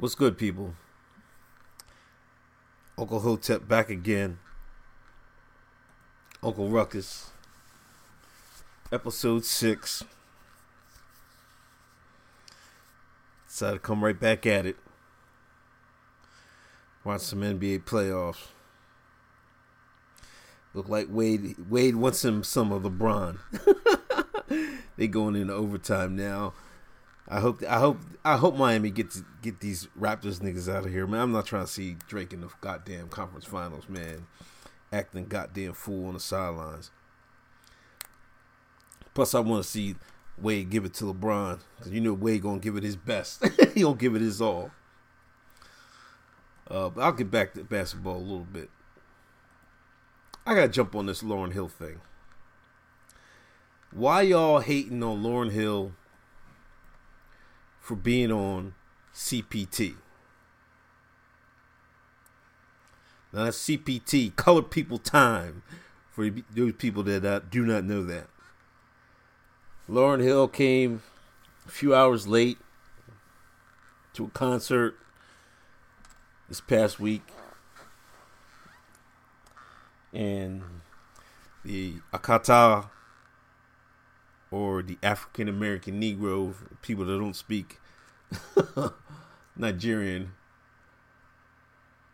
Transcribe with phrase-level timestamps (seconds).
[0.00, 0.74] What's good, people?
[2.96, 4.38] Uncle Hotep back again.
[6.40, 7.30] Uncle Ruckus.
[8.92, 10.04] Episode 6.
[13.48, 14.76] Decided to come right back at it.
[17.02, 18.46] Watch some NBA playoffs.
[20.74, 23.38] Look like Wade Wade wants him some of LeBron.
[24.96, 26.52] they going into overtime now.
[27.30, 31.06] I hope I hope I hope Miami gets get these Raptors niggas out of here,
[31.06, 31.20] man.
[31.20, 34.26] I'm not trying to see Drake in the goddamn conference finals, man.
[34.90, 36.90] Acting goddamn fool on the sidelines.
[39.12, 39.96] Plus, I want to see
[40.38, 43.44] Wade give it to LeBron because you know Wade gonna give it his best.
[43.74, 44.70] he gonna give it his all.
[46.70, 48.70] Uh, but I'll get back to basketball a little bit.
[50.46, 52.00] I gotta jump on this Lauryn Hill thing.
[53.90, 55.92] Why y'all hating on Lauryn Hill
[57.88, 58.74] for being on
[59.14, 59.94] CPT.
[63.32, 65.62] Now that's CPT, Colored People Time,
[66.10, 68.26] for those people that do not know that.
[69.88, 71.00] Lauryn Hill came
[71.66, 72.58] a few hours late
[74.12, 74.98] to a concert
[76.46, 77.22] this past week.
[80.12, 80.62] And
[81.64, 82.90] the Akata
[84.50, 87.80] or the African American Negro, people that don't speak
[89.56, 90.32] Nigerian,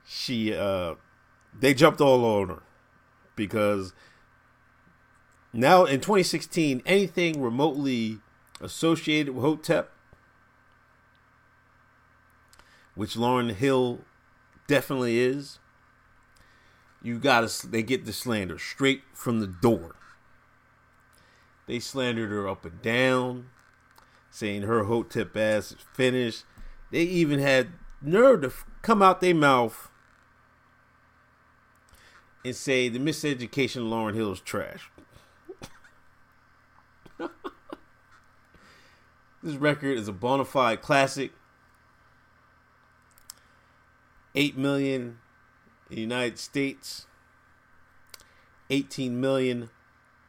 [0.07, 0.95] she uh
[1.59, 2.62] they jumped all on her
[3.37, 3.93] because
[5.53, 8.19] now in 2016 anything remotely
[8.61, 9.91] associated with Hotep
[12.95, 14.01] which Lauryn Hill
[14.67, 15.59] definitely is
[17.05, 19.95] you got to they get the slander straight from the door.
[21.67, 23.51] They slandered her up and down,
[24.35, 26.45] saying her hotep ass is finished.
[26.91, 27.69] They even had
[28.03, 29.93] nerve to come out their mouth
[32.45, 34.91] and say the miseducation of Lauryn Hill is trash.
[39.41, 41.31] this record is a bona fide classic.
[44.35, 45.19] 8 million
[45.91, 47.07] in the United States,
[48.69, 49.70] 18 million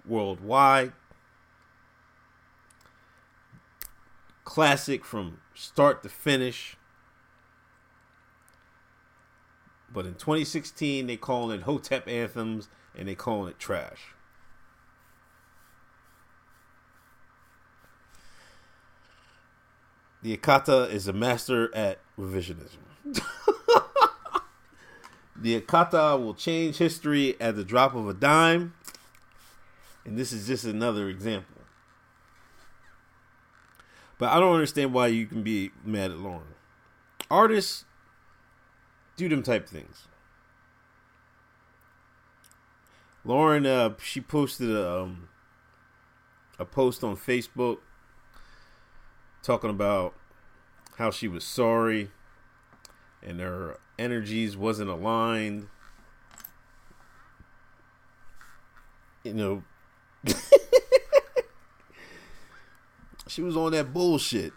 [0.06, 0.94] worldwide.
[4.46, 6.78] Classic from start to finish.
[9.92, 14.14] But in 2016, they calling it Hotep anthems and they calling it trash.
[20.22, 22.78] The Akata is a master at revisionism.
[25.36, 28.74] the Akata will change history at the drop of a dime.
[30.04, 31.55] And this is just another example.
[34.18, 36.54] But I don't understand why you can be mad at Lauryn.
[37.30, 37.86] Artists
[39.18, 40.08] do them type things.
[43.26, 45.30] Lauryn, uh, she posted a, um,
[46.60, 47.80] a post on Facebook
[49.42, 50.14] talking about
[50.98, 52.10] how she was sorry
[53.26, 55.68] and her energies wasn't aligned.
[59.24, 59.64] You know,
[63.36, 64.54] She was on that bullshit.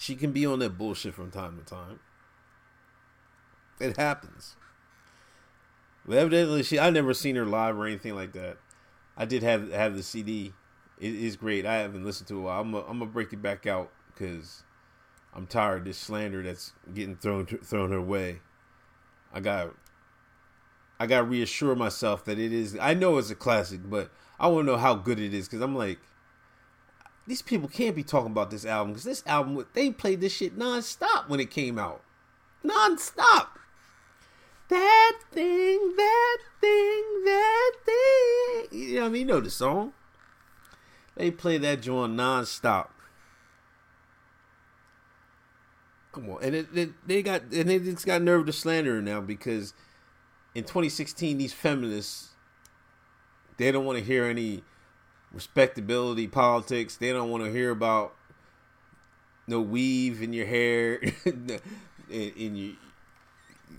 [0.00, 2.00] She can be on that bullshit from time to time.
[3.78, 4.56] It happens.
[6.04, 8.56] But evidently, she I never seen her live or anything like that.
[9.16, 10.52] I did have have the CD.
[10.98, 11.64] It is great.
[11.64, 12.50] I haven't listened to it.
[12.50, 14.64] I'm a, I'm gonna break it back out because
[15.32, 18.40] I'm tired of this slander that's getting thrown thrown her way.
[19.32, 19.76] I got
[20.98, 22.78] I got to reassure myself that it is.
[22.80, 25.60] I know it's a classic, but I want to know how good it is because
[25.60, 25.98] I'm like,
[27.26, 30.58] these people can't be talking about this album because this album they played this shit
[30.58, 32.02] nonstop when it came out,
[32.64, 33.48] nonstop.
[34.68, 38.66] That thing, that thing, that thing.
[38.78, 39.20] You know what I mean?
[39.20, 39.92] You know the song.
[41.16, 42.88] They play that joint nonstop.
[46.12, 49.20] Come on, and it, it, they got and they just got nerve to slander now
[49.20, 49.74] because
[50.54, 52.30] in 2016 these feminists
[53.56, 54.64] they don't want to hear any
[55.34, 56.96] respectability politics.
[56.96, 58.14] They don't want to hear about
[59.46, 61.60] no weave in your hair, in,
[62.08, 62.74] in your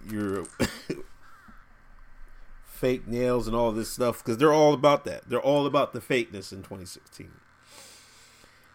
[0.08, 0.46] your
[2.66, 5.28] fake nails and all this stuff because they're all about that.
[5.28, 7.32] They're all about the fakeness in 2016,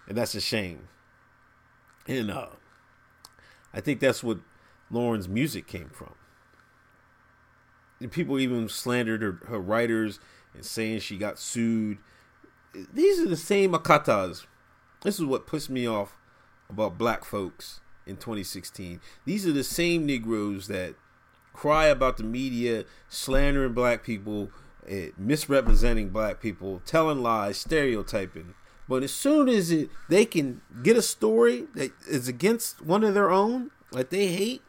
[0.09, 0.89] and that's a shame.
[2.07, 2.47] And uh,
[3.73, 4.39] I think that's what
[4.91, 6.15] Lauryn's music came from.
[8.11, 10.19] People even slandered her, her writers
[10.55, 11.99] and saying she got sued.
[12.93, 14.47] These are the same Akatas.
[15.03, 16.17] This is what pissed me off
[16.69, 19.01] about black folks in 2016.
[19.25, 20.95] These are the same Negroes that
[21.53, 24.51] cry about the media slandering black people,
[24.91, 28.55] uh, misrepresenting black people, telling lies, stereotyping.
[28.89, 33.15] But as soon as it they can get a story that is against one of
[33.15, 34.63] their own, that they hate,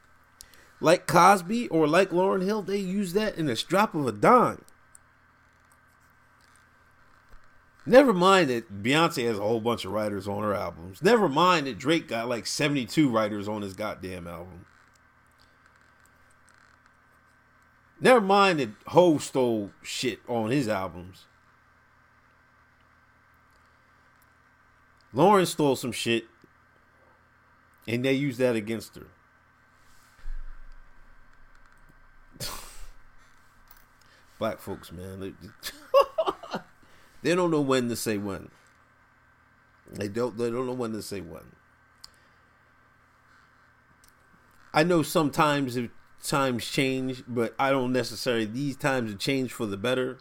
[0.82, 4.66] like Cosby or like Lauryn Hill, they use that in a drop of a dime.
[7.86, 11.02] Never mind that Beyonce has a whole bunch of writers on her albums.
[11.02, 14.66] Never mind that Drake got like 72 writers on his goddamn album.
[18.00, 21.26] Never mind that Ho stole shit on his albums.
[25.14, 26.26] Lauryn stole some shit
[27.88, 29.08] and they used that against her.
[34.40, 35.36] Black folks, man.
[37.22, 38.50] They don't know when to say when.
[39.92, 40.38] They don't.
[40.38, 41.44] They don't know when to say when.
[44.74, 45.92] I know sometimes if
[46.24, 48.46] times change, but I don't necessarily.
[48.46, 50.18] These times have changed for the better.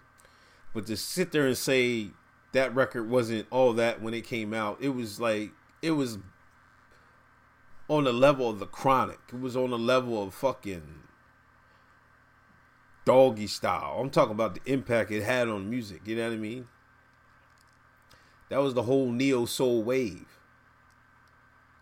[0.75, 2.09] But to sit there and say
[2.53, 5.53] that record wasn't all that when it came out, it was like
[5.83, 6.19] it was
[7.89, 9.21] on the level of the Chronic.
[9.33, 10.83] It was on the level of fucking
[13.07, 14.01] Doggystyle.
[14.01, 16.03] I'm talking about the impact it had on music.
[16.05, 16.69] You know what I mean?
[18.49, 20.27] That was the whole neo soul wave.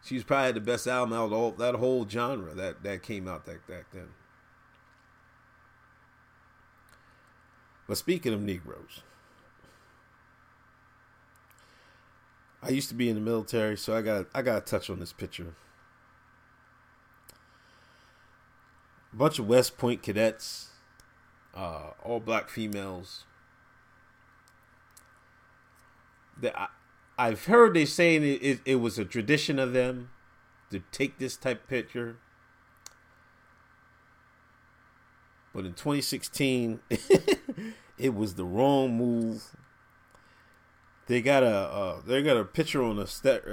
[0.04, 3.26] She was probably the best album out of all, that whole genre that, that came
[3.26, 4.08] out that back then.
[7.86, 9.02] But speaking of Negroes,
[12.62, 15.00] I used to be in the military, so I got I got to touch on
[15.00, 15.54] this picture.
[19.12, 20.67] A bunch of West Point cadets,
[21.54, 23.24] uh, all black females,
[26.40, 26.70] that
[27.18, 30.10] I, have heard they saying it, it, it was a tradition of them
[30.70, 32.16] to take this type picture.
[35.54, 36.80] But in 2016,
[37.98, 39.56] it was the wrong move.
[41.06, 43.46] They got a uh, they got a picture on the step.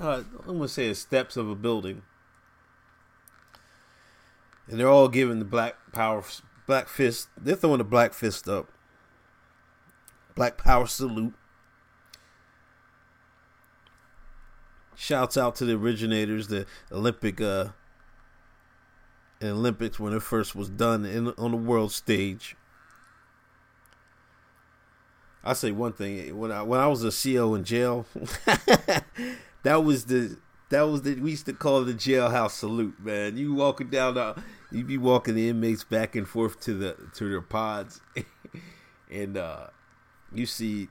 [0.00, 2.02] Uh, I'm gonna say steps of a building,
[4.68, 6.22] and they're all giving the black power,
[6.66, 7.28] black fist.
[7.36, 8.68] They're throwing the black fist up.
[10.34, 11.34] Black Power salute.
[14.94, 17.70] Shouts out to the originators, the Olympic uh
[19.42, 22.56] Olympics when it first was done in on the world stage.
[25.42, 28.06] I say one thing when I when I was a CO in jail,
[29.64, 30.38] that was the
[30.70, 33.36] that was the we used to call the jailhouse salute, man.
[33.36, 37.28] You walking down the you be walking the inmates back and forth to the to
[37.28, 38.00] their pods,
[39.10, 39.68] and uh,
[40.32, 40.88] you see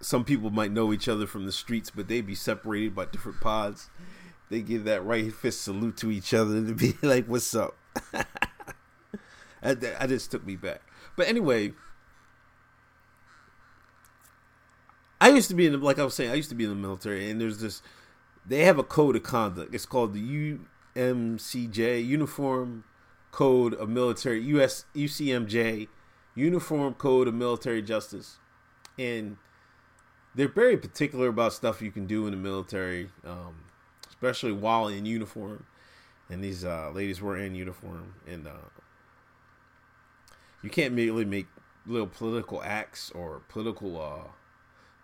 [0.00, 3.40] some people might know each other from the streets, but they'd be separated by different
[3.40, 3.90] pods.
[4.48, 7.76] They give that right fist salute to each other to be like, "What's up?"
[9.62, 10.80] that, just took me back.
[11.16, 11.74] But anyway,
[15.20, 16.70] I used to be in the, like I was saying, I used to be in
[16.70, 17.82] the military, and there's this.
[18.50, 19.72] They have a code of conduct.
[19.72, 20.58] It's called the
[20.96, 22.82] UMCJ Uniform
[23.30, 25.86] Code of Military US UCMJ
[26.34, 28.38] Uniform Code of Military Justice
[28.98, 29.36] and
[30.34, 33.54] they're very particular about stuff you can do in the military, um,
[34.08, 35.64] especially while in uniform.
[36.28, 38.68] And these uh, ladies were in uniform, and uh,
[40.62, 41.46] you can't really make
[41.86, 44.30] little political acts or political uh,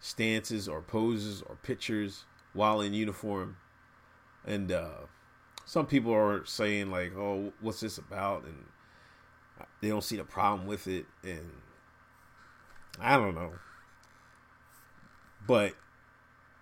[0.00, 2.25] stances or poses or pictures
[2.57, 3.57] while in uniform.
[4.45, 5.07] And uh,
[5.65, 8.65] some people are saying like, "Oh, what's this about?" and
[9.81, 11.51] they don't see the problem with it, and
[13.01, 13.53] I don't know.
[15.47, 15.75] But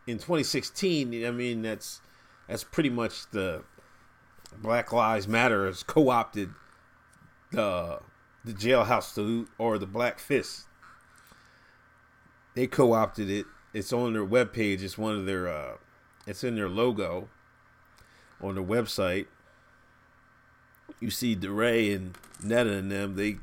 [0.07, 2.01] in 2016, I mean that's
[2.49, 3.65] that's pretty much the
[4.59, 6.51] Black Lives Matter has co-opted
[7.51, 8.01] the
[8.45, 10.67] the jailhouse salute or the Black Fist.
[12.55, 13.47] They co-opted it.
[13.75, 14.83] It's on their webpage.
[14.83, 15.73] It's one of their uh,
[16.26, 17.28] it's in their logo
[18.40, 19.26] on their website.
[21.00, 23.16] You see DeRay and Netta and them.
[23.16, 23.38] They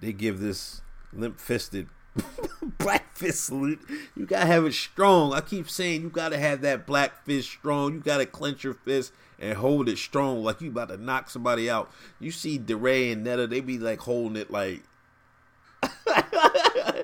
[0.00, 1.88] they give this limp fisted
[2.78, 3.80] black fist salute.
[4.14, 5.32] You gotta have it strong.
[5.32, 7.94] I keep saying you gotta have that black fist strong.
[7.94, 11.70] You gotta clench your fist and hold it strong, like you about to knock somebody
[11.70, 11.90] out.
[12.20, 14.82] You see DeRay and Netta, they be like holding it like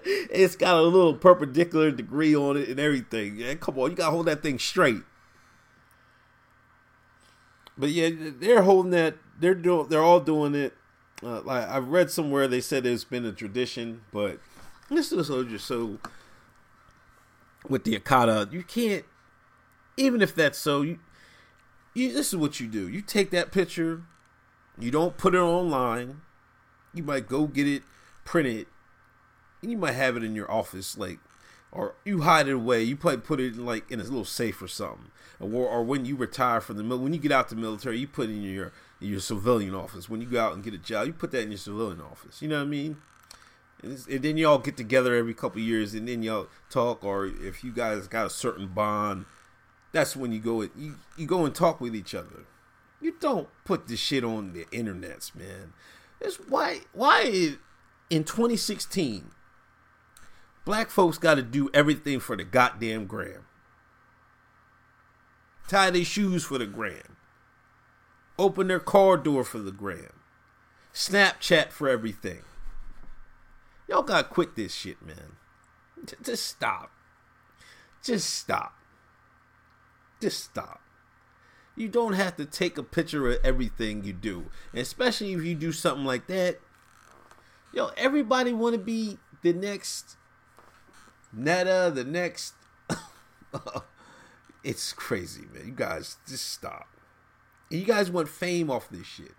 [0.31, 3.37] it's got a little perpendicular degree on it and everything.
[3.37, 5.03] Yeah, come on, you gotta hold that thing straight.
[7.77, 9.17] But yeah, they're holding that.
[9.39, 9.89] They're doing.
[9.89, 10.75] They're all doing it.
[11.23, 14.39] Uh, like I've read somewhere, they said it's been a tradition, but
[14.91, 15.99] this is just so
[17.69, 19.05] with the Akata, you can't
[19.97, 20.99] even if that's so, you,
[21.95, 22.89] you this is what you do.
[22.89, 24.03] You take that picture,
[24.79, 26.21] you don't put it online.
[26.93, 27.83] You might go get it
[28.25, 28.67] printed,
[29.71, 31.19] you might have it in your office, like,
[31.73, 32.83] or you hide it away.
[32.83, 36.05] You probably put it in, like in a little safe or something, or, or when
[36.05, 38.73] you retire from the when you get out the military, you put it in your
[39.01, 40.09] in your civilian office.
[40.09, 42.41] When you go out and get a job, you put that in your civilian office.
[42.41, 42.97] You know what I mean?
[43.83, 47.05] And, and then y'all get together every couple years, and then y'all talk.
[47.05, 49.27] Or if you guys got a certain bond,
[49.93, 52.45] that's when you go you you go and talk with each other.
[53.01, 55.73] You don't put this shit on the internets, man.
[56.21, 57.57] It's why why
[58.11, 59.31] in 2016
[60.65, 63.47] black folks got to do everything for the goddamn gram.
[65.69, 67.17] Tie their shoes for the gram.
[68.39, 70.13] Open their car door for the gram.
[70.93, 72.43] Snapchat for everything.
[73.89, 75.37] Y'all gotta quit this shit, man.
[76.23, 76.91] Just stop.
[78.03, 78.75] Just stop.
[80.21, 80.81] Just stop.
[81.77, 85.55] You don't have to take a picture of everything you do, and especially if you
[85.55, 86.61] do something like that.
[87.73, 90.17] Yo, everybody want to be the next
[91.37, 92.55] Netta, the next.
[94.65, 95.67] it's crazy, man.
[95.67, 96.89] You guys just stop.
[97.71, 99.35] You guys want fame off this shit.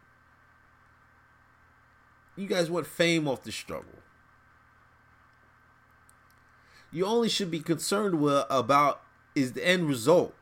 [2.35, 3.99] You guys want fame off the struggle.
[6.91, 9.01] You only should be concerned with about
[9.35, 10.33] is the end result.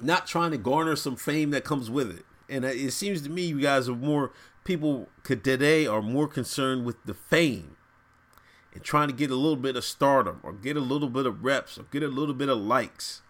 [0.00, 2.24] Not trying to garner some fame that comes with it.
[2.48, 4.32] And it seems to me you guys are more
[4.64, 7.76] people today are more concerned with the fame
[8.72, 11.44] and trying to get a little bit of stardom or get a little bit of
[11.44, 13.22] reps or get a little bit of likes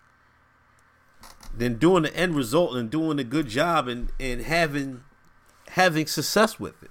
[1.57, 5.03] than doing the end result and doing a good job and, and having
[5.71, 6.91] having success with it.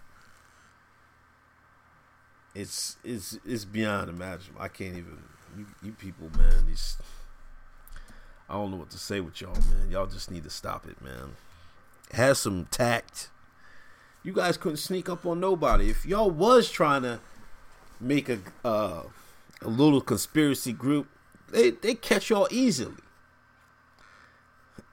[2.56, 4.62] It's it's it's beyond imaginable.
[4.62, 5.24] I can't even
[5.58, 6.66] you, you people, man.
[6.68, 6.98] These
[8.50, 9.92] I don't know what to say with y'all, man.
[9.92, 11.36] Y'all just need to stop it, man.
[12.12, 13.30] Have some tact.
[14.24, 15.90] You guys couldn't sneak up on nobody.
[15.90, 17.20] If y'all was trying to
[18.00, 19.04] make a uh,
[19.62, 21.08] a little conspiracy group,
[21.52, 22.96] they they catch y'all easily.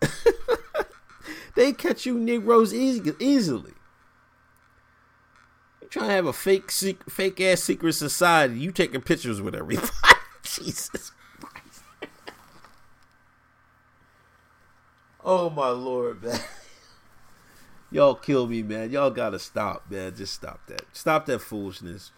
[1.54, 3.72] they catch you Negroes easy, easily.
[5.80, 8.58] You trying to have a fake, fake ass secret society?
[8.58, 9.88] You taking pictures with everybody?
[10.42, 11.82] Jesus Christ!
[15.25, 16.40] oh my lord, man!
[17.90, 18.90] Y'all kill me, man.
[18.90, 20.14] Y'all gotta stop, man.
[20.16, 20.82] Just stop that.
[20.92, 22.10] Stop that foolishness.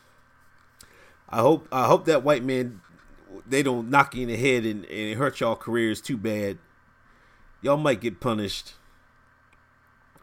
[1.30, 2.80] I hope I hope that white man
[3.46, 6.58] they don't knock you in the head and, and hurt y'all careers too bad
[7.60, 8.74] y'all might get punished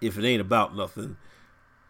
[0.01, 1.17] if it ain't about nothing.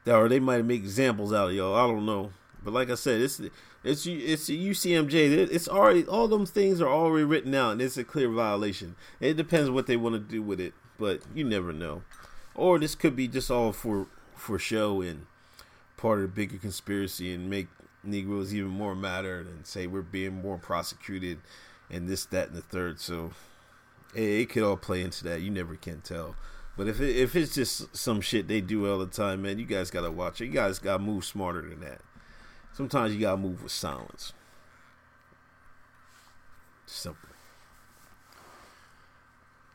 [0.08, 1.76] Or they might make examples out of y'all.
[1.76, 2.32] I don't know.
[2.64, 3.40] But like I said, it's
[3.84, 5.50] it's it's UCMJ.
[5.52, 8.96] It's already all them things are already written out, and it's a clear violation.
[9.20, 12.04] It depends what they want to do with it, but you never know.
[12.54, 15.26] Or this could be just all for for show and
[15.98, 17.68] part of the bigger conspiracy, and make
[18.06, 21.40] Negroes even more matter, and say we're being more prosecuted,
[21.90, 23.00] and this, that, and the third.
[23.00, 23.32] So
[24.14, 25.42] it could all play into that.
[25.42, 26.36] You never can tell.
[26.78, 29.66] But if it, if it's just some shit they do all the time, man, you
[29.66, 30.48] guys gotta watch it.
[30.48, 32.02] You guys gotta move smarter than that.
[32.74, 34.34] Sometimes you gotta move with silence.
[36.86, 37.30] Simple.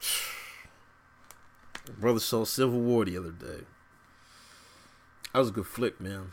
[1.99, 3.65] Brother saw Civil War the other day.
[5.33, 6.33] That was a good flick, man.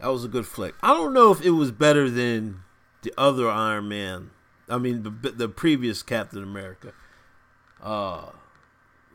[0.00, 0.74] That was a good flick.
[0.82, 2.62] I don't know if it was better than
[3.02, 4.30] the other Iron Man
[4.68, 6.92] I mean, the, the previous Captain America,
[7.82, 8.30] uh,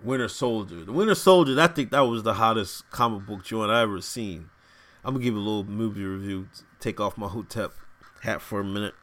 [0.04, 0.86] Winter Soldier.
[0.86, 4.50] The Winter Soldier, I think that was the hottest comic book joint I ever seen.
[5.04, 6.48] I'm gonna give a little movie review.
[6.80, 7.74] Take off my Hotep
[8.22, 8.94] hat for a minute,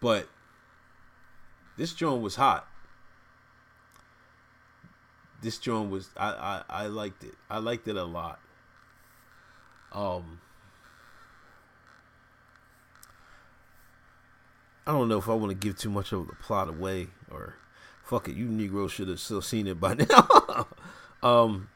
[0.00, 0.28] but
[1.76, 2.68] this joint was hot.
[5.42, 7.34] This joint was I, I I liked it.
[7.50, 8.40] I liked it a lot.
[9.92, 10.40] Um
[14.86, 17.54] I don't know if I want to give too much of the plot away or
[18.02, 20.66] fuck it, you Negroes should have still seen it by now.
[21.22, 21.68] um,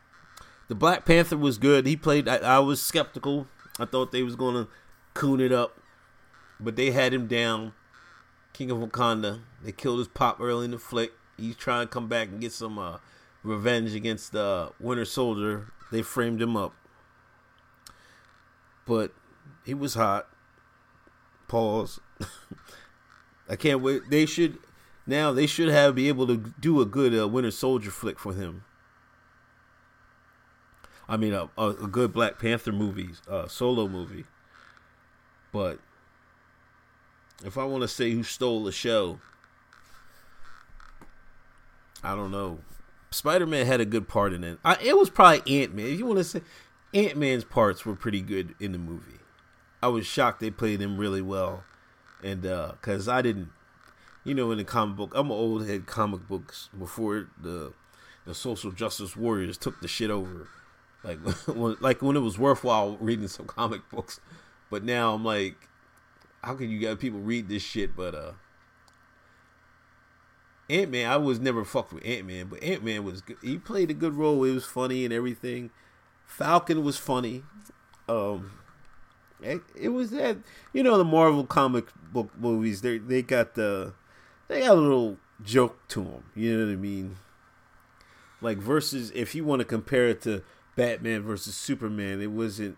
[0.68, 1.86] the Black Panther was good.
[1.86, 2.28] He played.
[2.28, 3.46] I, I, was skeptical.
[3.78, 4.68] I thought they was gonna
[5.14, 5.80] coon it up,
[6.58, 7.72] but they had him down.
[8.52, 9.40] King of Wakanda.
[9.62, 11.12] They killed his pop early in the flick.
[11.36, 12.98] He's trying to come back and get some uh,
[13.42, 15.72] revenge against the uh, Winter Soldier.
[15.92, 16.74] They framed him up,
[18.86, 19.12] but
[19.64, 20.28] he was hot.
[21.48, 22.00] Pause.
[23.48, 24.02] I can't wait.
[24.10, 24.58] They should
[25.06, 25.32] now.
[25.32, 28.64] They should have be able to do a good uh, Winter Soldier flick for him.
[31.08, 34.24] I mean, a, a, a good Black Panther movie, uh, solo movie.
[35.52, 35.78] But
[37.44, 39.20] if I want to say who stole the show,
[42.02, 42.58] I don't know.
[43.10, 44.58] Spider Man had a good part in it.
[44.64, 45.86] I, it was probably Ant Man.
[45.86, 46.42] If you want to say
[46.94, 49.20] Ant Man's parts were pretty good in the movie.
[49.82, 51.64] I was shocked they played him really well,
[52.22, 53.50] and because uh, I didn't,
[54.24, 57.72] you know, in the comic book, I'm an old head comic books before the
[58.24, 60.48] the social justice warriors took the shit over,
[61.04, 64.20] like when, like when it was worthwhile reading some comic books.
[64.70, 65.68] But now I'm like,
[66.42, 67.94] how can you get people read this shit?
[67.94, 68.32] But uh,
[70.68, 73.36] Ant Man, I was never fucked with Ant Man, but Ant Man was good.
[73.42, 74.42] he played a good role.
[74.44, 75.70] It was funny and everything.
[76.26, 77.42] Falcon was funny.
[78.08, 78.52] Um,
[79.42, 80.38] it, it was that
[80.72, 82.82] you know the Marvel comic book movies.
[82.82, 83.94] They they got the
[84.48, 86.24] they got a little joke to them.
[86.34, 87.16] You know what I mean?
[88.40, 90.42] Like versus if you want to compare it to
[90.76, 92.76] Batman versus Superman, it wasn't.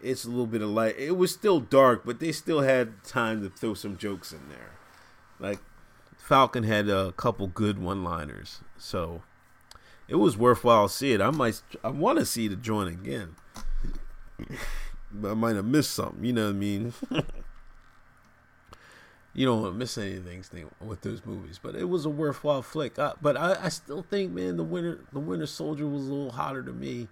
[0.00, 0.94] It's a little bit of light.
[0.96, 4.70] It was still dark, but they still had time to throw some jokes in there.
[5.40, 5.58] Like
[6.16, 9.22] Falcon had a couple good one-liners, so
[10.08, 11.20] it was worthwhile to see it.
[11.20, 13.36] I might, I want to see the joint again,
[15.12, 16.24] but I might have missed something.
[16.24, 16.94] You know what I mean?
[19.34, 20.42] you don't want to miss anything
[20.80, 22.98] with those movies, but it was a worthwhile flick.
[22.98, 26.32] I, but I, I still think, man, the Winter, the Winter Soldier was a little
[26.32, 27.08] hotter to me.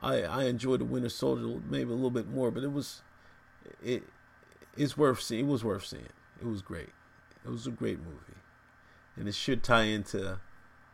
[0.00, 3.02] I, I enjoyed the Winter Soldier maybe a little bit more, but it was,
[3.82, 4.02] it,
[4.76, 5.46] it's worth seeing.
[5.46, 6.08] It was worth seeing.
[6.40, 6.90] It was great.
[7.44, 8.40] It was a great movie,
[9.14, 10.40] and it should tie into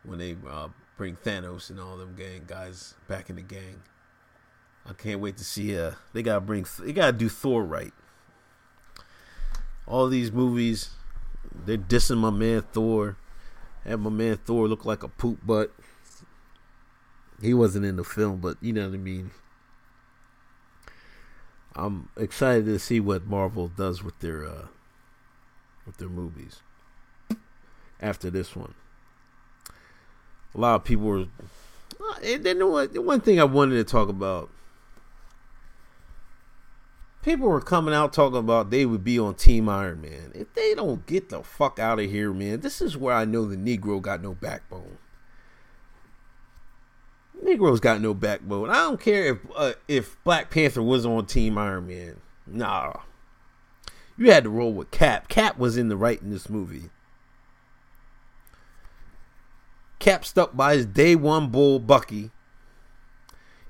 [0.04, 0.68] when they uh,
[1.02, 3.82] bring Thanos and all them gang guys back in the gang.
[4.87, 5.76] I can't wait to see.
[5.76, 6.64] Uh, they gotta bring.
[6.78, 7.92] They gotta do Thor right.
[9.85, 10.90] All these movies,
[11.52, 13.16] they're dissing my man Thor.
[13.85, 15.73] Had my man Thor look like a poop butt.
[17.42, 19.32] He wasn't in the film, but you know what I mean.
[21.75, 24.66] I'm excited to see what Marvel does with their uh,
[25.85, 26.61] with their movies
[28.00, 28.75] after this one.
[30.54, 31.26] A lot of people were.
[32.23, 34.50] And then the one thing I wanted to talk about.
[37.23, 40.32] People were coming out talking about they would be on Team Iron Man.
[40.34, 43.45] If they don't get the fuck out of here, man, this is where I know
[43.45, 44.99] the Negro got no backbone.
[47.45, 48.71] Negro's got no backbone.
[48.71, 52.21] I don't care if uh, if Black Panther was on Team Iron Man.
[52.47, 52.95] Nah,
[54.17, 55.28] you had to roll with Cap.
[55.28, 56.91] Cap was in the right in this movie.
[60.02, 62.32] Cap stuck by his day one bull, Bucky.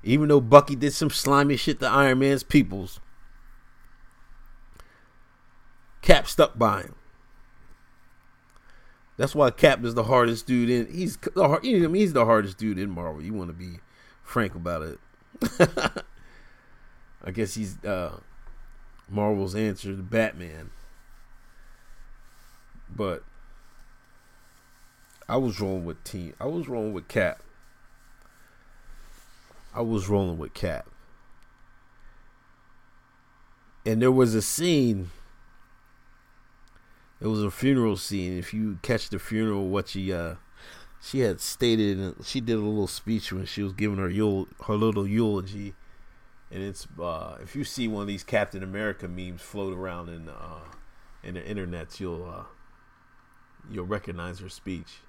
[0.01, 2.99] Even though Bucky did some slimy shit to Iron Man's peoples,
[6.01, 6.95] Cap stuck by him.
[9.15, 10.91] That's why Cap is the hardest dude in.
[10.91, 13.21] He's the hard, you know, he's the hardest dude in Marvel.
[13.21, 13.77] You want to be
[14.23, 14.99] frank about it.
[17.23, 18.17] I guess he's uh,
[19.07, 20.71] Marvel's answer to Batman.
[22.89, 23.23] But
[25.33, 26.35] I was rolling with team.
[26.39, 27.41] I was rolling with Cap.
[29.73, 30.85] I was rolling with Cap.
[33.83, 35.09] And there was a scene.
[37.19, 38.37] It was a funeral scene.
[38.37, 40.35] If you catch the funeral, what she uh,
[41.01, 44.47] she had stated, and she did a little speech when she was giving her yule,
[44.67, 45.73] her little eulogy
[46.51, 50.29] and it's uh, if you see one of these Captain America memes float around in
[50.29, 50.59] uh,
[51.23, 52.43] in the internet, you'll uh,
[53.71, 54.99] you'll recognize her speech.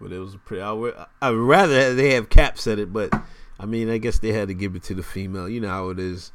[0.00, 0.62] But it was a pretty.
[0.62, 3.12] I would, I would rather they have Cap said it, but
[3.58, 5.48] I mean, I guess they had to give it to the female.
[5.48, 6.32] You know how it is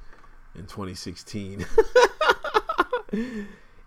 [0.56, 1.66] in 2016.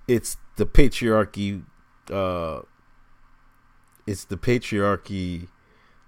[0.06, 1.64] it's the patriarchy.
[2.10, 2.60] Uh,
[4.06, 5.48] it's the patriarchy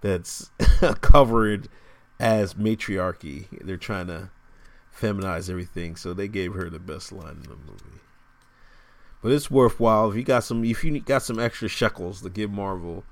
[0.01, 0.51] that's
[1.01, 1.69] covered
[2.21, 3.49] as matriarchy.
[3.63, 4.31] They're trying to
[4.97, 8.01] feminize everything, so they gave her the best line in the movie.
[9.23, 12.51] But it's worthwhile if you got some if you got some extra shekels to give
[12.51, 13.05] Marvel,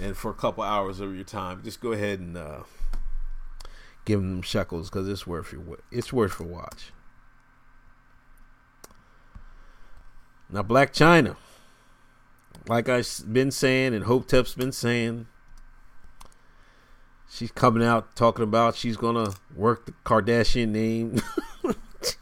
[0.00, 2.62] and for a couple hours of your time, just go ahead and uh,
[4.04, 6.92] give them shekels because it's worth your it's worth a watch.
[10.50, 11.36] Now, Blac Chyna,
[12.68, 15.26] like I've been saying and Hotep's been saying,
[17.30, 21.22] She's coming out talking about she's gonna work the Kardashian name.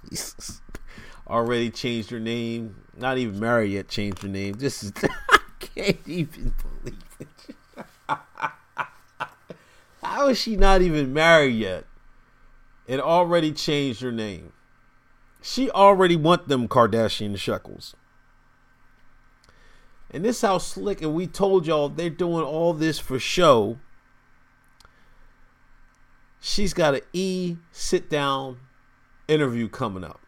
[0.09, 0.61] Jesus.
[1.27, 2.77] Already changed her name.
[2.97, 3.89] Not even married yet.
[3.89, 4.55] Changed her name.
[4.55, 4.93] This is.
[5.03, 7.57] I can't even believe it.
[10.21, 11.87] How is she not even married yet,
[12.87, 14.53] and already changed her name?
[15.41, 17.97] She already want them Kardashian shekels.
[20.11, 23.79] And this how slick, and we told y'all they're doing all this for show
[26.39, 28.59] she's got an E sit down
[29.27, 30.21] interview coming up.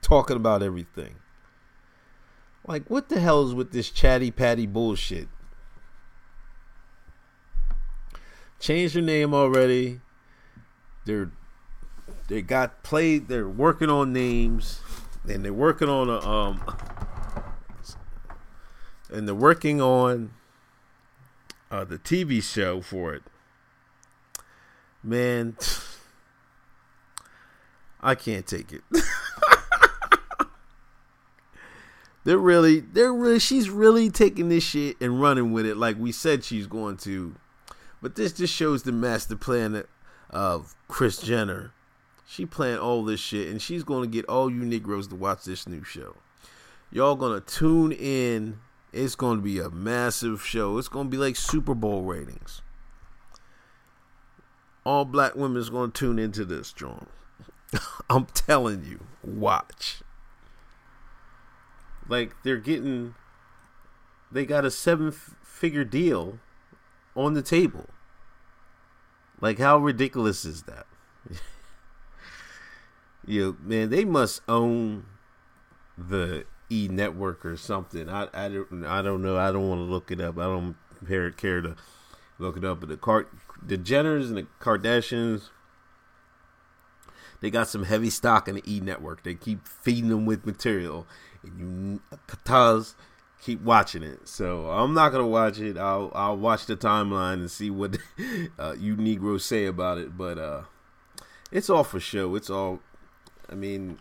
[0.00, 1.16] talking about everything.
[2.66, 5.28] Like, what the hell is with this chatty patty bullshit?
[8.58, 10.00] Changed their name already.
[11.04, 11.30] They're
[12.28, 13.28] they got played.
[13.28, 14.80] They're working on names,
[15.28, 16.60] and they're working on a um,
[19.10, 20.32] and they're working on
[21.70, 23.22] uh, the TV show for it.
[25.02, 25.56] Man,
[28.00, 28.82] I can't take it.
[32.24, 36.10] they're really, they're really, she's really taking this shit and running with it like we
[36.12, 37.36] said she's going to.
[38.02, 39.84] But this just shows the master plan
[40.30, 41.72] of Kris Jenner.
[42.26, 45.68] She planned all this shit, and she's to get all you Negroes to watch this
[45.68, 46.16] new show.
[46.90, 48.58] Y'all gonna tune in.
[48.92, 50.78] It's to be a massive show.
[50.78, 52.62] It's to be like Super Bowl ratings.
[54.84, 57.06] All black women's to tune into this, John.
[58.10, 60.00] I'm telling you, watch.
[62.08, 63.14] Like they're getting,
[64.30, 66.38] they got a seven-figure deal
[67.16, 67.86] on the table.
[69.40, 70.86] Like how ridiculous is that?
[73.26, 75.06] you know, man, they must own
[75.98, 78.08] the E network or something.
[78.08, 79.36] I, I don't I don't know.
[79.36, 80.38] I don't want to look it up.
[80.38, 80.76] I don't
[81.06, 81.76] care care to
[82.38, 82.80] look it up.
[82.80, 83.28] But the Cart
[83.62, 85.50] the Jenners and the Kardashians,
[87.40, 89.22] they got some heavy stock in the E network.
[89.22, 91.06] They keep feeding them with material,
[91.42, 92.94] and you Kataz
[93.46, 94.26] keep watching it.
[94.28, 95.78] So I'm not gonna watch it.
[95.78, 97.96] I'll I'll watch the timeline and see what
[98.58, 100.18] uh, you Negroes say about it.
[100.18, 100.62] But uh,
[101.52, 102.34] it's all for show.
[102.34, 102.80] It's all.
[103.48, 103.98] I mean,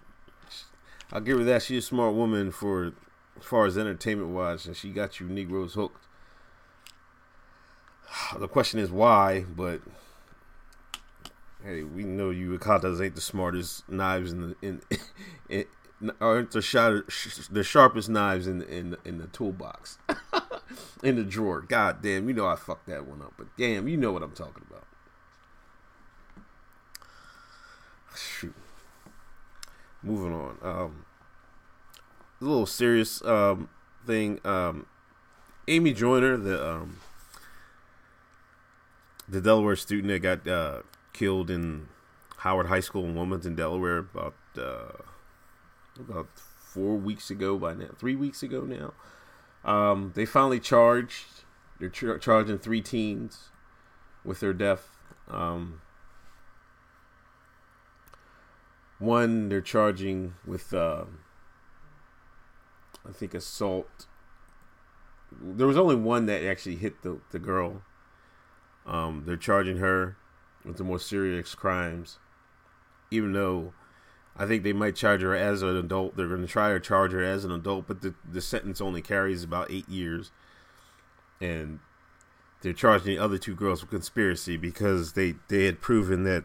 [1.12, 1.62] I'll give her that.
[1.62, 2.93] She's a smart woman for
[3.38, 6.03] as far as entertainment wise, and she got you Negroes hooked.
[8.39, 9.81] The question is why, but
[11.63, 14.81] hey, we know you Ikatas ain't the smartest knives in the in,
[15.49, 15.65] in,
[16.20, 17.04] aren't the shot
[17.50, 19.98] the sharpest knives in the, in the, in the toolbox
[21.04, 21.62] in the drawer.
[21.62, 24.34] God damn, you know I fucked that one up, but damn, you know what I'm
[24.34, 24.86] talking about.
[28.15, 28.56] Shoot.
[30.02, 30.58] Moving on.
[30.62, 31.06] Um,
[32.41, 33.70] a little serious um
[34.06, 34.39] thing.
[34.46, 34.86] Um,
[35.68, 36.98] Amy Joyner, the um
[39.28, 40.82] the Delaware student that got uh,
[41.13, 41.88] killed in
[42.38, 45.02] Howard High School in Wilmington, Delaware, about uh,
[45.99, 48.93] about four weeks ago by now, three weeks ago now.
[49.63, 51.43] Um, they finally charged.
[51.79, 53.49] They're ch- charging three teens
[54.23, 54.89] with their death.
[55.29, 55.81] Um,
[58.99, 61.05] one, they're charging with, uh,
[63.08, 64.05] I think, assault.
[65.31, 67.81] There was only one that actually hit the, the girl.
[68.86, 70.17] Um, they're charging her
[70.63, 72.19] with the more serious crimes,
[73.12, 73.73] even though
[74.38, 76.17] I think they might charge her as an adult.
[76.17, 79.02] They're going to try to charge her as an adult, but the, the sentence only
[79.02, 80.32] carries about eight years.
[81.39, 81.80] And
[82.62, 86.43] they're charging the other two girls with conspiracy because they, they had proven that,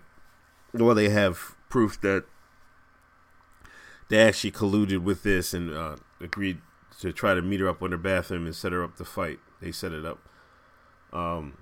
[0.72, 2.24] well, they have proof that
[4.08, 6.58] they actually colluded with this and uh, agreed
[7.00, 9.38] to try to meet her up in her bathroom and set her up to fight.
[9.60, 10.18] They set it up.
[11.12, 11.58] Um,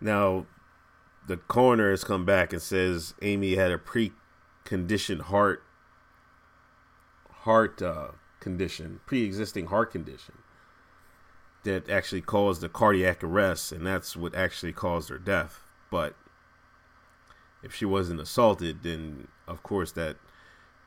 [0.00, 0.46] now,
[1.26, 5.62] the coroner has come back and says Amy had a pre-conditioned heart
[7.30, 8.08] heart uh,
[8.40, 10.34] condition, pre-existing heart condition
[11.64, 15.60] that actually caused the cardiac arrest, and that's what actually caused her death.
[15.90, 16.14] But
[17.62, 20.16] if she wasn't assaulted, then of course that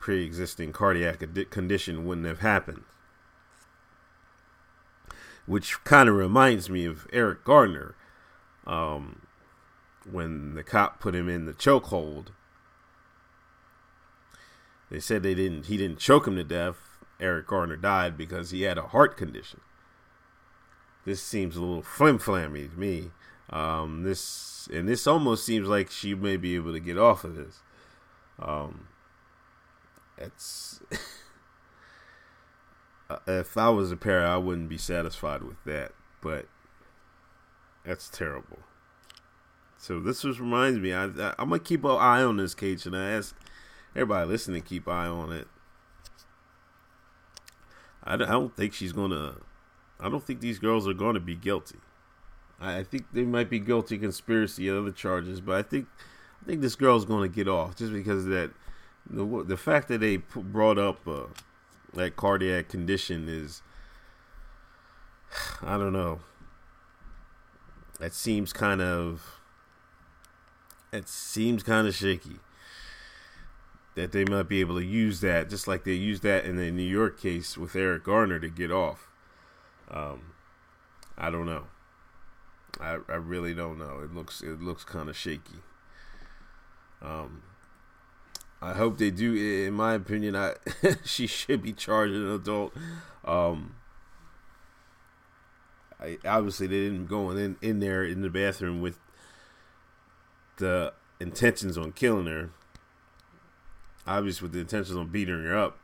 [0.00, 1.20] pre-existing cardiac
[1.50, 2.84] condition wouldn't have happened.
[5.46, 7.96] Which kind of reminds me of Eric Gardner.
[8.66, 9.22] Um,
[10.10, 12.28] when the cop put him in the chokehold.
[14.90, 15.66] They said they didn't.
[15.66, 16.76] He didn't choke him to death.
[17.20, 19.60] Eric Gardner died because he had a heart condition.
[21.04, 23.10] This seems a little flim flammy to me.
[23.50, 27.34] Um, this and this almost seems like she may be able to get off of
[27.34, 27.60] this.
[28.38, 28.88] Um,
[30.16, 30.80] it's
[33.26, 35.92] if I was a parent, I wouldn't be satisfied with that.
[36.20, 36.46] But
[37.84, 38.58] that's terrible.
[39.78, 40.92] So this just reminds me.
[40.92, 43.34] I, I am gonna keep an eye on this case, and I ask
[43.94, 45.46] everybody listening to keep eye on it.
[48.02, 49.36] I, I don't think she's gonna.
[50.00, 51.78] I don't think these girls are to be guilty.
[52.60, 55.86] I, I think they might be guilty conspiracy and other charges, but I think
[56.42, 58.50] I think this girl's to get off just because that
[59.08, 61.26] the the fact that they brought up uh,
[61.94, 63.62] that cardiac condition is
[65.62, 66.18] I don't know.
[68.00, 69.37] That seems kind of
[70.92, 72.38] it seems kind of shaky.
[73.94, 76.70] that they might be able to use that, just like they used that in the
[76.70, 79.08] New York case with Eric Garner to get off.
[79.90, 80.32] Um,
[81.16, 81.64] I don't know.
[82.80, 84.00] I I really don't know.
[84.00, 85.62] It looks it looks kind of shaky.
[87.02, 87.42] Um,
[88.60, 89.34] I hope they do.
[89.66, 90.54] In my opinion, I
[91.04, 92.74] she should be charged an adult.
[93.24, 93.74] Um,
[96.00, 98.98] I obviously they didn't go in in there in the bathroom with
[100.58, 102.50] the intentions on killing her.
[104.06, 105.78] Obviously, with the intentions on beating her up.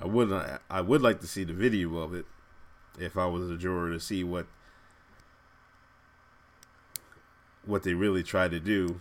[0.00, 0.32] I would
[0.70, 2.26] I would like to see the video of it
[2.98, 4.46] if I was a juror to see what
[7.64, 9.00] what they really tried to do,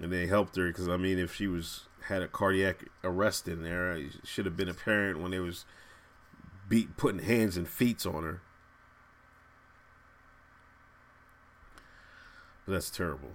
[0.00, 3.62] and they helped her because I mean, if she was had a cardiac arrest in
[3.62, 5.64] there, it should have been apparent when they was
[6.68, 8.40] beat putting hands and feet on her.
[12.66, 13.30] But that's terrible.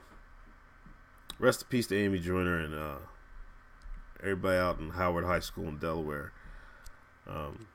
[1.40, 2.98] Rest in peace to Amy Joyner and uh,
[4.22, 6.34] everybody out in Howard High School in Delaware.
[7.28, 7.68] Um,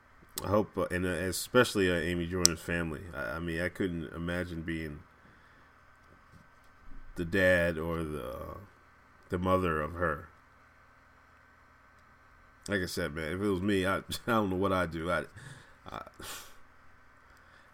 [0.43, 3.01] I hope, uh, and uh, especially uh, Amy Joyner's family.
[3.13, 4.99] I, I, mean, I couldn't imagine being
[7.15, 8.57] the dad or the
[9.29, 10.27] the mother of her.
[12.67, 15.09] Like I said, man, if it was me, I I don't know what I'd do.
[15.09, 15.23] I,
[15.89, 16.01] I,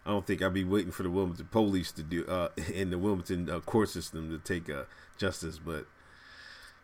[0.04, 2.98] I don't think I'd be waiting for the Wilmington police to do uh, in the
[2.98, 4.84] Wilmington uh, court system to take uh,
[5.16, 5.86] justice, but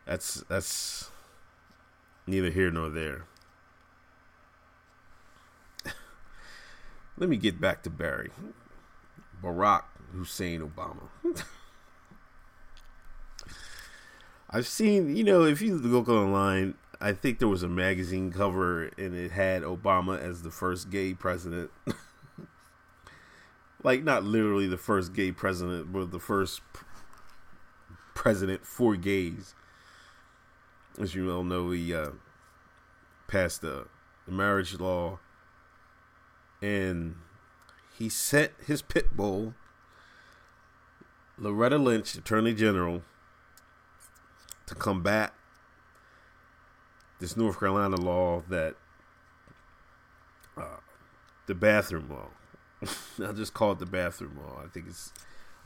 [0.06, 1.10] that's that's
[2.26, 3.24] neither here nor there.
[7.16, 8.30] Let me get back to Barry.
[9.42, 11.08] Barack Hussein Obama.
[14.50, 18.84] I've seen, you know, if you look online, I think there was a magazine cover
[18.96, 21.70] and it had Obama as the first gay president.
[23.82, 26.60] Like, not literally the first gay president, but the first
[28.14, 29.54] president for gays.
[30.98, 32.10] As you all know, he uh,
[33.28, 33.86] passed the,
[34.26, 35.20] the marriage law
[36.60, 37.14] and
[37.96, 39.54] he sent his pit bull,
[41.36, 43.02] Loretta Lynch, Attorney General,
[44.66, 45.32] to combat
[47.20, 48.74] this North Carolina law that
[50.56, 50.78] uh,
[51.46, 52.28] the bathroom law.
[53.24, 54.62] I'll just call it the bathroom law.
[54.64, 55.12] I think it's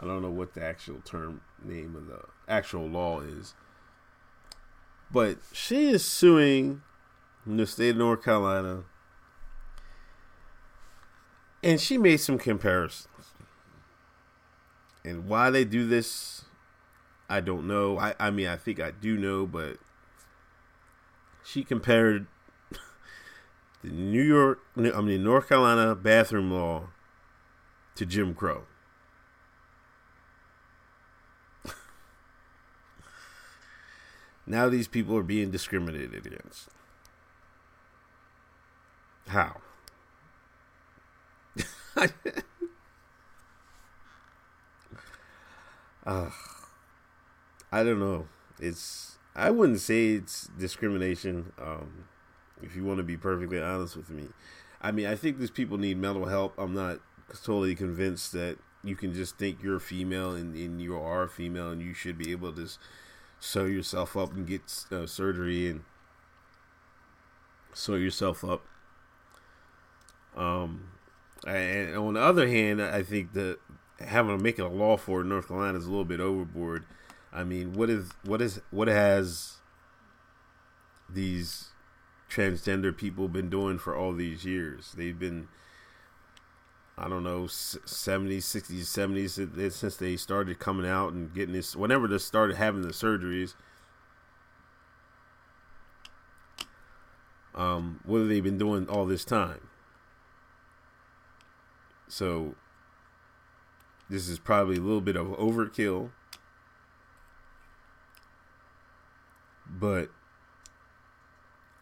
[0.00, 3.54] I don't know what the actual term name of the actual law is.
[5.10, 6.82] But she is suing
[7.46, 8.84] the state of North Carolina
[11.62, 13.08] and she made some comparisons.
[15.04, 16.44] And why they do this,
[17.28, 17.98] I don't know.
[17.98, 19.78] I, I mean, I think I do know, but
[21.44, 22.26] she compared
[23.82, 26.88] the New York, I mean, North Carolina bathroom law
[27.94, 28.64] to Jim Crow.
[34.46, 36.68] now these people are being discriminated against.
[39.28, 39.56] How?
[46.06, 46.30] uh,
[47.70, 48.26] I don't know.
[48.58, 51.52] It's I wouldn't say it's discrimination.
[51.60, 52.04] Um,
[52.62, 54.28] if you want to be perfectly honest with me,
[54.80, 56.54] I mean I think these people need mental help.
[56.58, 57.00] I'm not
[57.40, 61.28] totally convinced that you can just think you're a female and, and you are a
[61.28, 62.68] female and you should be able to
[63.38, 65.82] sew yourself up and get uh, surgery and
[67.72, 68.66] sew yourself up.
[70.36, 70.88] Um,
[71.46, 73.58] and on the other hand, I think that
[74.00, 76.84] having to make it a law for North Carolina is a little bit overboard.
[77.32, 79.56] I mean, what is what is what has
[81.08, 81.68] these
[82.30, 84.92] transgender people been doing for all these years?
[84.96, 85.48] They've been
[86.96, 92.06] I don't know, 70s, 60s, 70s since they started coming out and getting this whenever
[92.06, 93.54] they started having the surgeries.
[97.54, 99.68] Um, what have they been doing all this time?
[102.08, 102.54] So
[104.10, 106.10] this is probably a little bit of overkill.
[109.66, 110.10] But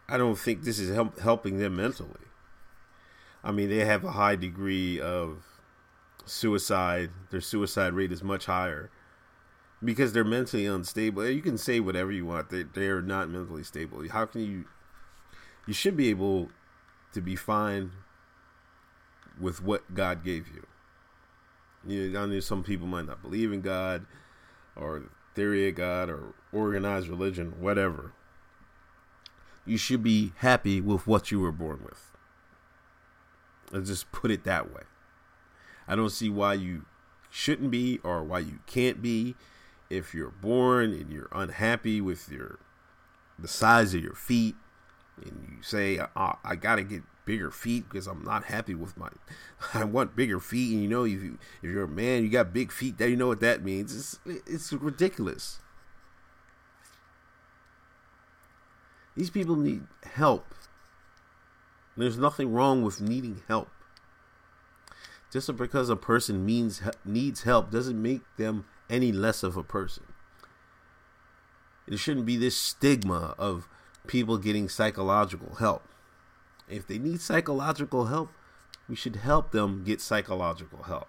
[0.07, 2.30] I don't think this is help, helping them mentally.
[3.43, 5.43] I mean, they have a high degree of
[6.25, 7.09] suicide.
[7.31, 8.91] Their suicide rate is much higher
[9.83, 11.27] because they're mentally unstable.
[11.27, 12.49] You can say whatever you want.
[12.49, 14.07] They they are not mentally stable.
[14.09, 14.65] How can you?
[15.67, 16.49] You should be able
[17.13, 17.91] to be fine
[19.39, 20.65] with what God gave you.
[21.85, 24.05] You know, I know some people might not believe in God
[24.75, 28.13] or theory of God or organized religion, whatever.
[29.65, 32.10] You should be happy with what you were born with.
[33.71, 34.83] Let's just put it that way.
[35.87, 36.85] I don't see why you
[37.29, 39.35] shouldn't be or why you can't be
[39.89, 42.59] if you're born and you're unhappy with your
[43.37, 44.55] the size of your feet,
[45.23, 49.09] and you say, "I got to get bigger feet because I'm not happy with my.
[49.73, 52.53] I want bigger feet." And you know, if you if you're a man, you got
[52.53, 52.97] big feet.
[52.97, 53.95] That you know what that means.
[53.95, 55.59] It's it's ridiculous.
[59.15, 60.53] These people need help.
[61.97, 63.69] There's nothing wrong with needing help.
[65.31, 70.03] Just because a person means needs help doesn't make them any less of a person.
[71.87, 73.67] There shouldn't be this stigma of
[74.07, 75.87] people getting psychological help.
[76.69, 78.31] If they need psychological help,
[78.87, 81.07] we should help them get psychological help,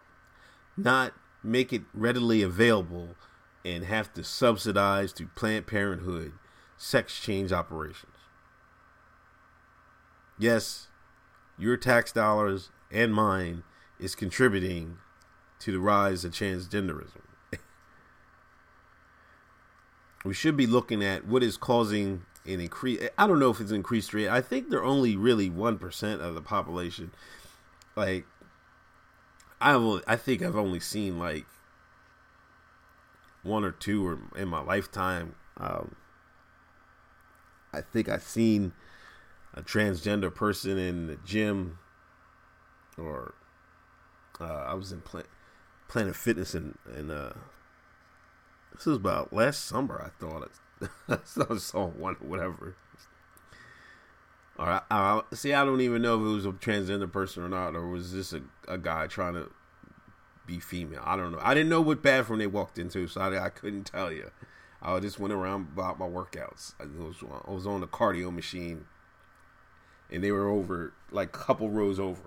[0.77, 3.16] not make it readily available
[3.64, 6.33] and have to subsidize to Planned Parenthood
[6.77, 8.12] sex change operations.
[10.42, 10.88] Yes,
[11.57, 13.62] your tax dollars and mine
[14.00, 14.98] is contributing
[15.61, 17.22] to the rise of transgenderism.
[20.24, 23.09] we should be looking at what is causing an increase.
[23.16, 24.31] I don't know if it's increased rate.
[24.31, 27.12] I think they're only really one percent of the population.
[27.94, 28.26] Like,
[29.61, 31.46] I will, I think I've only seen like
[33.44, 35.37] one or two or in my lifetime.
[35.57, 35.94] Um,
[37.72, 38.72] I think I've seen
[39.55, 41.79] a transgender person in the gym,
[42.97, 43.35] or
[44.41, 45.25] uh, I was in Plan-
[45.88, 46.77] Planet Fitness and
[47.11, 47.33] uh,
[48.75, 50.01] this was about last summer.
[50.05, 51.21] I thought it.
[51.51, 52.77] I saw one whatever.
[54.59, 57.49] All right, I, see, I don't even know if it was a transgender person or
[57.49, 59.51] not, or was this a, a guy trying to
[60.47, 61.03] be female?
[61.05, 61.38] I don't know.
[61.41, 64.31] I didn't know what bathroom they walked into, so I, I couldn't tell you.
[64.83, 66.75] I just went around about my workouts.
[66.81, 68.87] I was, I was on the cardio machine,
[70.12, 72.20] and they were over like a couple rows over.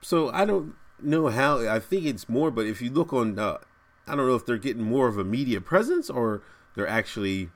[0.00, 1.68] So I don't know how.
[1.68, 3.58] I think it's more, but if you look on, uh,
[4.06, 6.42] I don't know if they're getting more of a media presence or
[6.74, 7.50] they're actually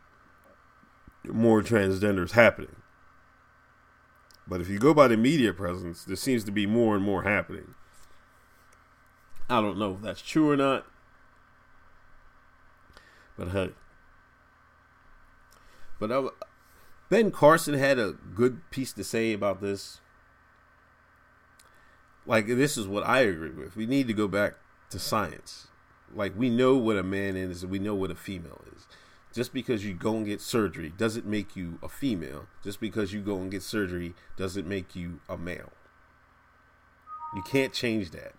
[1.25, 2.77] more transgenders happening.
[4.47, 7.23] But if you go by the media presence, there seems to be more and more
[7.23, 7.75] happening.
[9.49, 10.85] I don't know if that's true or not.
[13.39, 13.71] But hey.
[16.03, 16.29] But I,
[17.11, 20.01] Ben Carson had a good piece to say about this.
[22.27, 23.77] Like, this is what I agree with.
[23.77, 24.55] We need to go back
[24.91, 25.69] to science.
[26.13, 28.89] Like, we know what a man is, and we know what a female is.
[29.33, 32.47] Just because you go and get surgery doesn't make you a female.
[32.65, 35.71] Just because you go and get surgery doesn't make you a male.
[37.33, 38.33] You can't change that.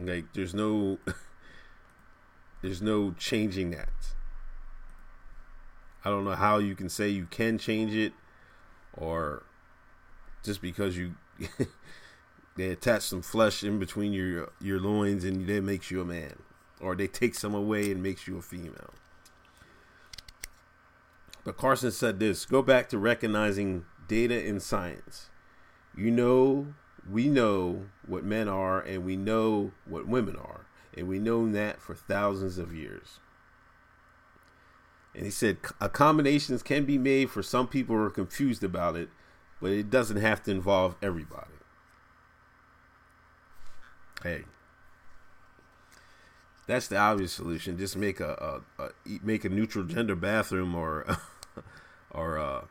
[0.00, 0.98] Like there's no
[2.62, 3.88] there's no changing that.
[6.04, 8.12] I don't know how you can say you can change it
[8.94, 9.42] or
[10.42, 11.14] just because you
[12.56, 16.42] they attach some flesh in between your your loins and that makes you a man
[16.80, 18.94] or they take some away and makes you a female.
[21.44, 25.28] But Carson said this, go back to recognizing data in science.
[25.96, 26.74] You know
[27.08, 30.66] we know what men are and we know what women are.
[30.96, 33.20] And we know that for thousands of years.
[35.14, 39.08] And he said accommodations can be made for some people who are confused about it,
[39.60, 41.50] but it doesn't have to involve everybody.
[44.22, 44.44] Hey,
[46.66, 47.78] that's the obvious solution.
[47.78, 48.90] Just make a, a, a
[49.22, 51.18] make a neutral gender bathroom or
[52.10, 52.64] or a,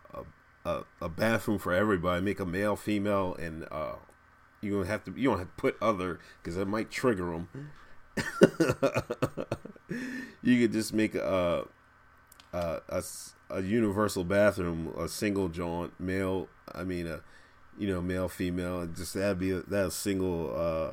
[0.63, 2.23] a, a bathroom for everybody.
[2.23, 3.95] Make a male, female, and uh,
[4.61, 5.13] you don't have to.
[5.15, 7.49] You don't have to put other because that might trigger them.
[10.41, 11.65] you could just make a,
[12.53, 13.03] a, a
[13.51, 16.47] a universal bathroom, a single joint, male.
[16.73, 17.21] I mean, a
[17.77, 18.85] you know, male, female.
[18.87, 20.91] Just that'd be a, that a single uh,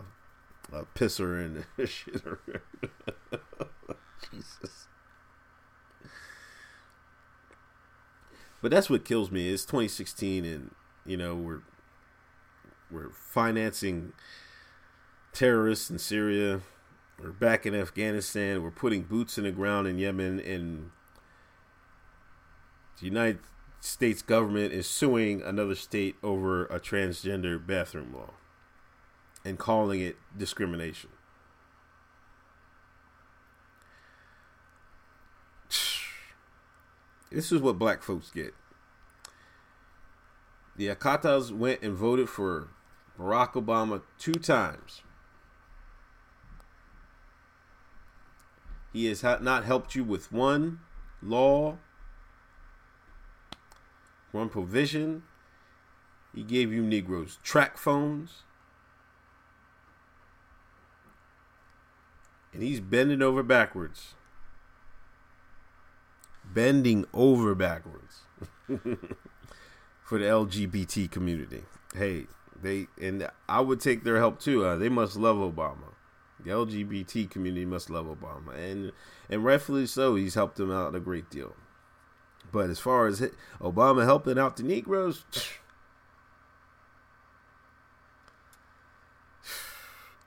[0.77, 2.39] a pisser and shitter.
[4.33, 4.87] Jesus.
[8.63, 9.51] But that's what kills me.
[9.51, 11.63] It's 2016, and you know we're
[12.91, 14.13] we're financing
[15.33, 16.61] terrorists in Syria.
[17.23, 18.63] We're back in Afghanistan.
[18.63, 20.41] We're putting boots in the ground in Yemen.
[20.41, 20.91] And
[22.99, 23.39] the United
[23.81, 28.31] States government is suing another state over a transgender bathroom law
[29.45, 31.11] and calling it discrimination.
[37.31, 38.55] This is what black folks get.
[40.77, 42.69] The Akatas went and voted for
[43.19, 45.03] Barack Obama two times.
[48.93, 50.81] He has not helped you with one
[51.23, 51.79] law,
[54.37, 55.23] one provision.
[56.35, 58.45] He gave you Negroes track phones.
[62.57, 64.15] and he's bending over backwards.
[66.43, 68.23] Bending over backwards
[68.67, 71.65] for the LGBT community.
[71.95, 72.29] Hey,
[72.59, 74.65] they and I would take their help too.
[74.65, 75.93] Uh, they must love Obama.
[76.43, 78.93] The LGBT community must love Obama, and
[79.29, 80.15] and rightfully so.
[80.15, 81.55] He's helped them out a great deal.
[82.53, 83.21] But as far as
[83.61, 85.25] Obama helping out the Negroes,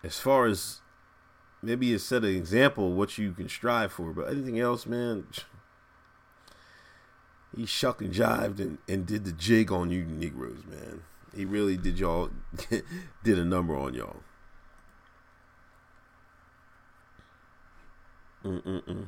[0.04, 0.82] as far as
[1.62, 5.28] maybe it set an example what you can strive for, but anything else, man,
[7.56, 11.04] he shuck and jived and, and did the jig on you Negroes, man.
[11.36, 12.32] He really did y'all
[13.24, 14.22] did a number on y'all.
[18.44, 19.08] Mm-mm-mm.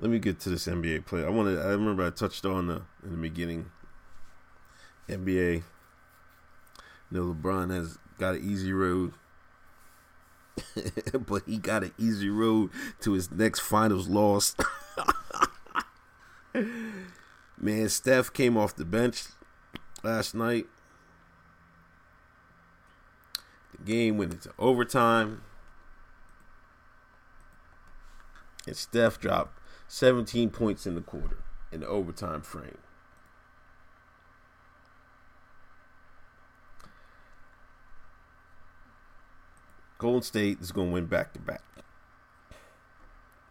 [0.00, 1.22] Let me get to this NBA play.
[1.24, 1.58] I wanted.
[1.58, 3.70] I remember I touched on the in the beginning.
[5.10, 5.56] NBA.
[5.56, 5.62] You
[7.10, 9.12] know, LeBron has got an easy road,
[11.26, 12.70] but he got an easy road
[13.00, 14.56] to his next finals loss.
[17.58, 19.24] Man, Steph came off the bench
[20.02, 20.66] last night.
[23.76, 25.42] The game went into overtime.
[28.66, 29.59] And Steph dropped
[29.92, 31.38] 17 points in the quarter
[31.72, 32.78] in the overtime frame.
[39.98, 41.64] Golden State is going to win back to back.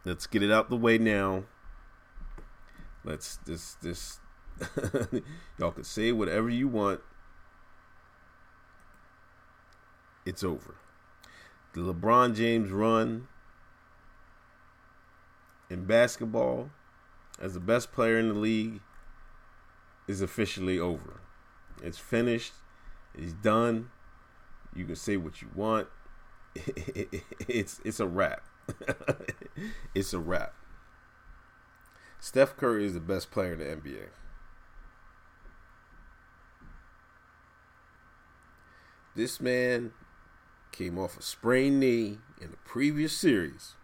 [0.06, 1.44] Let's get it out the way now.
[3.04, 4.22] Let's this this
[5.60, 7.02] y'all can say whatever you want.
[10.26, 10.76] It's over.
[11.74, 13.28] The LeBron James run
[15.70, 16.70] in basketball
[17.40, 18.82] as the best player in the league
[20.08, 21.22] is officially over.
[21.82, 22.54] It's finished.
[23.16, 23.90] It's done.
[24.76, 25.88] You can say what you want.
[26.56, 28.44] it's it's a wrap.
[29.96, 30.54] it's a wrap.
[32.20, 34.08] Steph Curry is the best player in the NBA.
[39.16, 39.92] This man
[40.72, 43.76] came off a sprained knee in the previous series.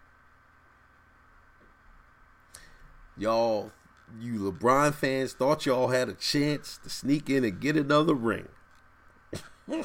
[3.18, 3.72] Y'all,
[4.20, 8.48] you LeBron fans thought y'all had a chance to sneak in and get another ring.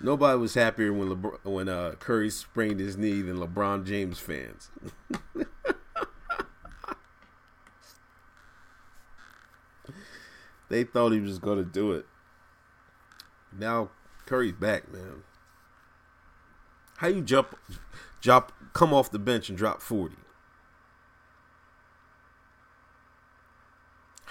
[0.00, 4.70] Nobody was happier when LeBron, when uh, Curry sprained his knee than LeBron James fans.
[10.68, 12.06] they thought he was going to do it.
[13.56, 13.90] Now
[14.26, 15.22] Curry's back, man.
[16.96, 17.56] How you jump,
[18.20, 20.16] drop, come off the bench and drop forty?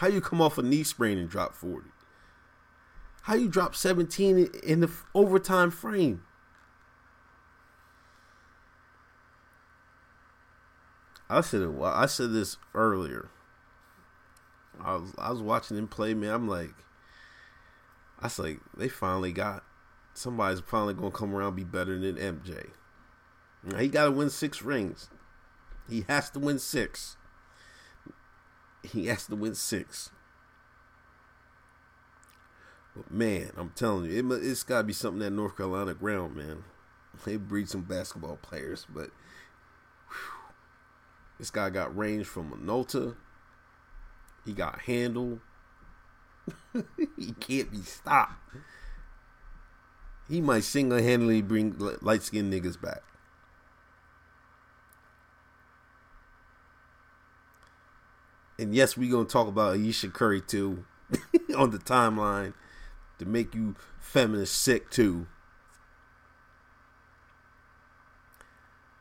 [0.01, 1.91] How you come off a knee sprain and drop forty?
[3.21, 6.23] How you drop seventeen in the overtime frame?
[11.29, 11.69] I said it.
[11.79, 13.29] I said this earlier.
[14.83, 16.33] I was I was watching him play, man.
[16.33, 16.73] I'm like,
[18.17, 19.63] I was like, they finally got
[20.15, 22.71] somebody's finally gonna come around be better than MJ.
[23.63, 25.11] Now, he got to win six rings.
[25.87, 27.17] He has to win six.
[28.83, 30.11] He has to win six.
[32.95, 36.35] But man, I'm telling you, it, has got to be something that North Carolina ground,
[36.35, 36.63] man.
[37.25, 39.11] They breed some basketball players, but
[40.09, 40.53] whew,
[41.37, 43.15] this guy got range from Minolta.
[44.45, 45.39] He got handle.
[47.17, 48.33] he can't be stopped.
[50.27, 53.03] He might single handedly bring light skinned niggas back.
[58.59, 60.85] And yes, we're gonna talk about Ayesha Curry too
[61.57, 62.53] on the timeline
[63.19, 65.27] to make you feminist sick too.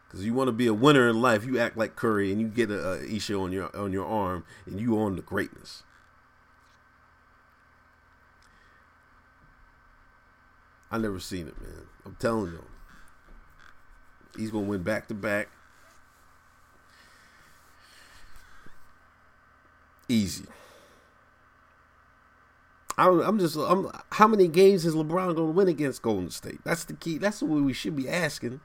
[0.06, 2.48] Because you want to be a winner in life, you act like Curry and you
[2.48, 5.84] get a, a Isha on your on your arm and you on the greatness.
[10.90, 11.86] I never seen it, man.
[12.04, 12.64] I'm telling you,
[14.36, 15.48] he's gonna win back to back.
[20.10, 20.44] Easy.
[22.98, 23.56] I'm just.
[23.56, 26.58] I'm, how many games is LeBron going to win against Golden State?
[26.64, 27.16] That's the key.
[27.16, 28.60] That's what we should be asking.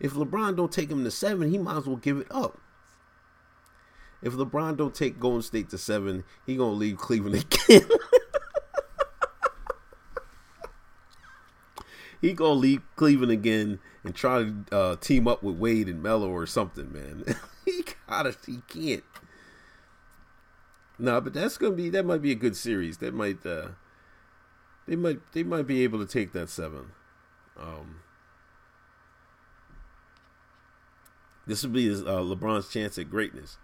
[0.00, 2.58] If LeBron don't take him to seven, he might as well give it up.
[4.22, 7.88] If LeBron don't take Golden State to seven, he gonna leave Cleveland again.
[12.22, 16.30] he gonna leave Cleveland again and try to uh, team up with Wade and Melo
[16.30, 17.24] or something, man.
[17.66, 19.04] he gotta, he can't.
[20.98, 22.98] No, but that's gonna be that might be a good series.
[22.98, 23.68] That might uh
[24.86, 26.92] they might they might be able to take that seven.
[27.58, 28.00] Um,
[31.46, 33.58] this would be his, uh, LeBron's chance at greatness.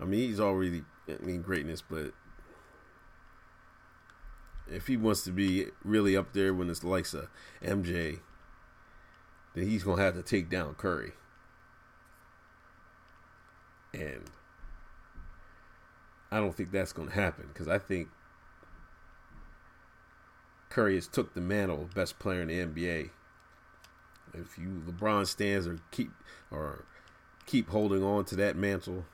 [0.00, 2.12] I mean, he's already I mean greatness, but
[4.68, 7.28] if he wants to be really up there when it's likes of
[7.62, 8.20] MJ,
[9.54, 11.12] then he's gonna have to take down Curry.
[13.92, 14.30] And
[16.32, 18.08] I don't think that's gonna happen because I think
[20.70, 23.10] Curry has took the mantle of best player in the NBA.
[24.32, 26.10] If you LeBron stands or keep
[26.50, 26.86] or
[27.44, 29.04] keep holding on to that mantle,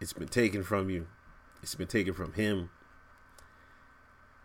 [0.00, 1.08] it's been taken from you.
[1.62, 2.70] It's been taken from him.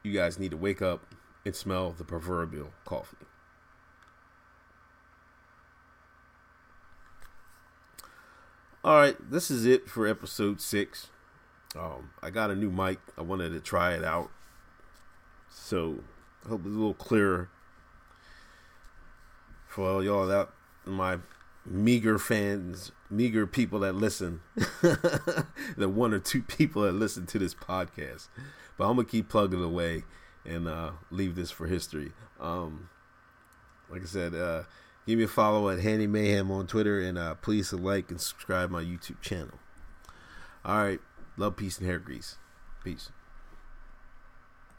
[0.04, 3.16] You guys need to wake up and smell the proverbial coffee.
[8.84, 11.08] All right, this is it for episode six.
[11.78, 13.00] Um, I got a new mic.
[13.18, 14.30] I wanted to try it out,
[15.50, 16.00] so
[16.46, 17.50] I hope it's a little clearer
[19.68, 20.54] for all y'all out
[20.86, 21.20] my
[21.66, 25.46] meager fans, meager people that listen, the
[25.90, 28.28] one or two people that listen to this podcast.
[28.78, 30.04] But I'm gonna keep plugging away
[30.46, 32.14] and uh, leave this for history.
[32.40, 32.90] Um,
[33.90, 34.64] like I said, uh,
[35.06, 38.70] give me a follow at Handy Mayhem on Twitter, and uh, please like and subscribe
[38.70, 39.60] my YouTube channel.
[40.64, 41.00] All right,
[41.38, 42.38] love, peace, and hair grease.
[42.84, 43.10] Peace.